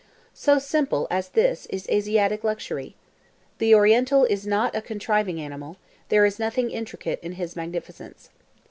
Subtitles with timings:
[0.33, 2.95] So simple as this is Asiatic luxury!
[3.59, 5.77] The Oriental is not a contriving animal;
[6.09, 8.31] there is nothing intricate in his magnificence.